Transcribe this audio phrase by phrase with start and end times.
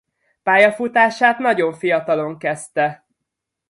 [0.43, 3.05] Pályafutását nagyon fiatalon kezdte.